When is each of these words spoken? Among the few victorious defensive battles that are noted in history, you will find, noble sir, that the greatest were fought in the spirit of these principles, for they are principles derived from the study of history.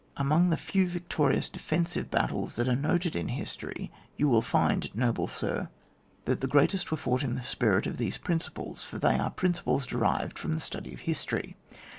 Among 0.17 0.49
the 0.49 0.57
few 0.57 0.87
victorious 0.87 1.47
defensive 1.47 2.09
battles 2.09 2.55
that 2.55 2.67
are 2.67 2.75
noted 2.75 3.15
in 3.15 3.27
history, 3.27 3.91
you 4.17 4.27
will 4.27 4.41
find, 4.41 4.89
noble 4.95 5.27
sir, 5.27 5.69
that 6.25 6.41
the 6.41 6.47
greatest 6.47 6.89
were 6.89 6.97
fought 6.97 7.21
in 7.21 7.35
the 7.35 7.43
spirit 7.43 7.85
of 7.85 7.97
these 7.99 8.17
principles, 8.17 8.83
for 8.83 8.97
they 8.97 9.19
are 9.19 9.29
principles 9.29 9.85
derived 9.85 10.39
from 10.39 10.55
the 10.55 10.59
study 10.61 10.91
of 10.95 11.01
history. 11.01 11.55